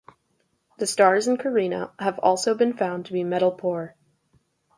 [0.79, 3.93] The stars in Carina have also been found to be metal-poor.